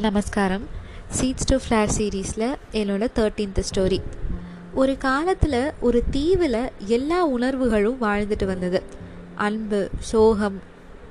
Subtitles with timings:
[0.00, 0.64] நமஸ்காரம்.
[1.20, 3.98] Seeds to flower சீரீஸில் என்னோட தேர்ட்டீன்த் ஸ்டோரி
[4.74, 8.82] ஒரு காலத்தில் ஒரு தீவில் எல்லா உணர்வுகளும் வாழ்ந்துட்டு வந்தது.
[9.34, 10.58] அன்பு சோகம்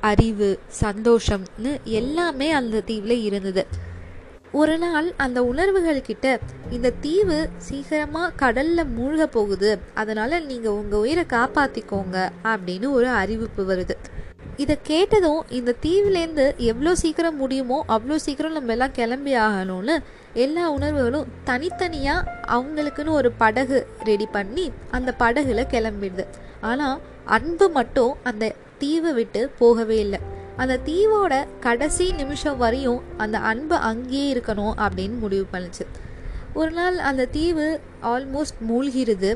[0.00, 3.66] அறிவு சந்தோஷம்னு எல்லாமே அந்த தீவில் இருந்தது.
[4.52, 6.38] ஒரு நாள் அந்த உணர்வுகள் கிட்ட
[6.70, 9.78] இந்த தீவு சீக்கிரமாக கடலில் மூழ்க போகுது.
[9.94, 13.96] அதனால் நீங்கள் உங்கள் உயிரை காப்பாற்றிக்கோங்க அப்படின்னு ஒரு அறிவிப்பு வருது.
[14.62, 19.94] இதை கேட்டதும் இந்த தீவுலேருந்து எவ்வளோ சீக்கிரம் முடியுமோ அவ்வளோ சீக்கிரம் நம்ம எல்லாம் கிளம்பி ஆகணும்னு
[20.44, 24.66] எல்லா உணர்வுகளும் தனித்தனியாக அவங்களுக்குன்னு ஒரு படகு ரெடி பண்ணி
[24.96, 26.26] அந்த படகுல கிளம்பிடுது.
[26.70, 27.00] ஆனால்
[27.36, 28.52] அன்பு மட்டும் அந்த
[28.82, 30.20] தீவை விட்டு போகவே இல்லை.
[30.56, 31.34] அந்த தீவோட
[31.66, 35.84] கடைசி நிமிஷம் வரையும் அந்த அன்பு அங்கேயே இருக்கணும் அப்படின்னு முடிவு பண்ணுச்சு.
[36.60, 37.66] ஒரு நாள் அந்த தீவு
[38.14, 39.32] ஆல்மோஸ்ட் மூழ்கிறது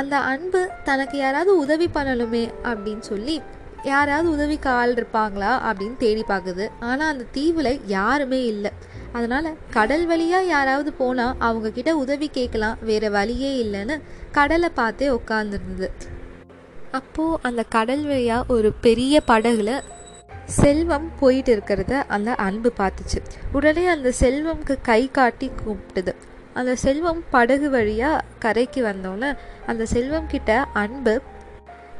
[0.00, 3.36] அந்த அன்பு தனக்கு யாராவது உதவி பண்ணணுமே அப்படின்னு சொல்லி
[3.84, 8.72] யாராவது உதவிக்கு ஆள் இருப்பாங்களா அப்படின்னு தேடி பார்க்குது ஆனால் அந்த தீவில் யாருமே இல்லை.
[9.12, 12.78] அதனால் கடல் வழியாக யாராவது போனால் அவங்கக்கிட்ட உதவி கேட்கலாம்.
[12.88, 13.96] வேறு வழியே இல்லைன்னு
[14.38, 15.88] கடலை பார்த்தே உட்காந்துருந்தது
[16.98, 19.70] அப்போது அந்த கடல் வழியாக ஒரு பெரிய படகுல
[20.60, 23.20] செல்வம் போயிட்டு இருக்கிறத அந்த அன்பு பார்த்துச்சு.
[23.52, 26.12] உடனே அந்த செல்வம்க்கு கை காட்டி கூப்பிட்டுது.
[26.58, 29.30] அந்த செல்வம் படகு வழியாக கரைக்கு வந்தோன்னே
[29.70, 30.50] அந்த செல்வம் கிட்ட
[30.82, 31.14] அன்பு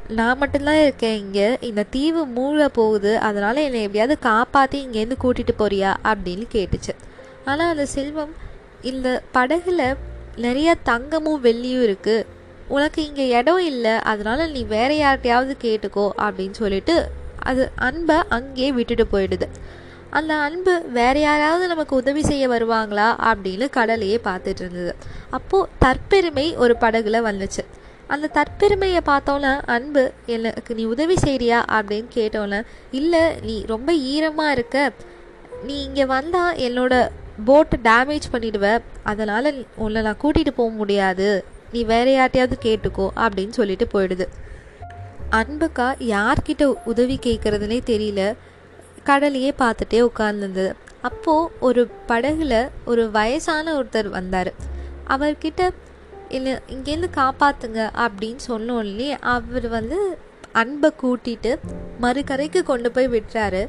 [0.07, 1.57] நான் மட்டும்தான் இருக்கேன் இங்கே.
[1.61, 3.17] இந்த தீவு மூழ போகுது.
[3.17, 6.93] அதனால் என்னை எப்படியாவது காப்பாற்றி இங்கேருந்து கூட்டிகிட்டு போறியா அப்படின்னு கேட்டுச்சு.
[7.45, 8.33] ஆனால் அந்த செல்வம்
[8.81, 9.95] இந்த படகுல
[10.35, 12.25] நிறைய தங்கமும் வெள்ளியும் இருக்குது
[12.67, 13.91] உனக்கு இங்கே இடம் இல்லை.
[13.91, 19.47] அதனால் நீ வேற யார்கிட்டையாவது கேட்டுக்கோ அப்படின்னு சொல்லிட்டு அது அன்பை அங்கேயே விட்டுட்டு போயிடுது.
[20.09, 24.95] அந்த அன்பு வேற யாராவது நமக்கு உதவி செய்ய வருவாங்களா அப்படின்னு கடலையே பார்த்துட்டு இருந்தது.
[25.29, 27.63] அப்போது தற்பெருமை ஒரு படகுல வந்துச்சு.
[28.07, 32.59] அந்த தற்பெருமையை பார்த்தோன்னே அன்பு எனக்கு நீ உதவி செய்கிறியா அப்படின்னு கேட்டோன்னே
[32.91, 34.91] இல்லை நீ ரொம்ப ஈரமாக இருக்க.
[35.63, 37.09] நீ இங்கே வந்தால் என்னோட
[37.45, 38.67] போட்டை டேமேஜ் பண்ணிடுவ.
[39.03, 41.45] அதனால் உன்னை நான் கூட்டிகிட்டு போக முடியாது.
[41.71, 44.27] நீ வேற யார்ட்டையாவது கேட்டுக்கோ அப்படின்னு சொல்லிட்டு போயிடுது.
[45.31, 48.33] அன்புக்கா யார்கிட்ட உதவி கேட்குறதுனே தெரியல.
[49.03, 50.71] கடலையே பார்த்துட்டே உட்கார்ந்துருந்தது.
[51.01, 54.51] அப்போது ஒரு படகுல ஒரு வயசான ஒருத்தர் வந்தார்.
[55.07, 55.69] அவர்கிட்ட
[56.29, 60.17] இல்லை இங்கேருந்து காப்பாற்றுங்க அப்படின்னு சொன்னோன்னே அவர் வந்து
[60.51, 61.55] அன்பை கூட்டிட்டு
[62.01, 63.67] மறுக்கரைக்கு கொண்டு போய் விட்டுறாரு.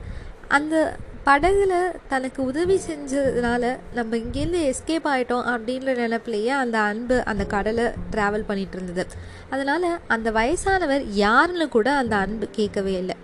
[0.48, 0.96] அந்த
[1.26, 8.44] படகுல தனக்கு உதவி செஞ்சதுனால நம்ம இங்கேருந்து எஸ்கேப் ஆகிட்டோம் அப்படின்ற நினப்பிலேயே அந்த அன்பு அந்த கடலை ட்ராவல்
[8.46, 9.06] பண்ணிட்டு இருந்தது.
[9.50, 13.14] அதனால் அந்த வயசானவர் யாருன்னு கூட அந்த அன்பு கேட்கவே இல்லை.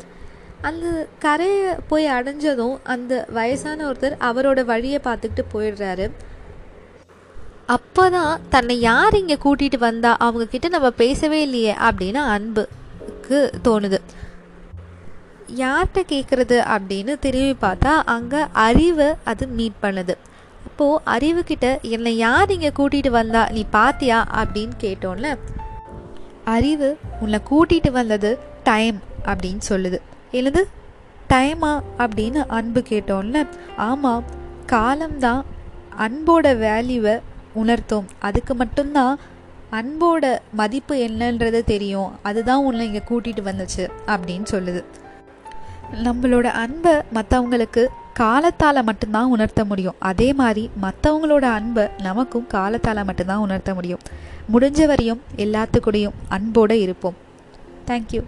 [0.60, 6.10] அந்த கரையை போய் அடைஞ்சதும் அந்த வயசான ஒருத்தர் அவரோட வழியை பார்த்துக்கிட்டு போயிடுறாரு.
[7.69, 13.99] அப்போதான் தன்னை யார் இங்கே கூட்டிகிட்டு வந்தா அவங்க கிட்ட நம்ம பேசவே இல்லையே அப்படின்னு அன்புக்கு தோணுது.
[15.56, 20.15] யார்கிட்ட கேட்குறது அப்படின்னு திரும்பி பார்த்தா அங்கே அறிவை அது மீட் பண்ணுது.
[20.67, 25.39] அப்போது அறிவு கிட்ட என்னை யார் இங்கே கூட்டிகிட்டு வந்தா நீ பாத்தியா அப்படின்னு கேட்டோன்ல
[26.44, 29.99] அறிவு உன்னை கூட்டிகிட்டு வந்தது டைம் அப்படின்னு சொல்லுது.
[30.33, 30.62] என்னது?
[31.29, 33.47] டைமா அப்படின்னு அன்பு கேட்டோன்ல
[33.77, 34.25] ஆமாம்
[34.67, 35.44] காலம்தான்
[35.99, 37.21] அன்போட வேல்யூவை
[37.55, 38.07] உணர்த்தும்.
[38.19, 39.19] அதுக்கு மட்டும்தான்
[39.73, 42.13] அன்போட மதிப்பு என்னன்றது தெரியும்.
[42.23, 44.85] அதுதான் உன்னை இங்கே கூட்டிகிட்டு வந்துச்சு அப்படின்னு சொல்லுது.
[46.05, 49.95] நம்மளோட அன்பை மற்றவங்களுக்கு காலத்தால் மட்டும்தான் உணர்த்த முடியும்.
[49.99, 53.99] அதே மாதிரி மற்றவங்களோட அன்பை நமக்கும் காலத்தால் மட்டும்தான் உணர்த்த முடியும்.
[54.53, 57.15] முடிஞ்ச வரையும் எல்லாத்துக்கூடையும் அன்போடு இருப்போம்.
[57.87, 58.23] தேங்க்யூ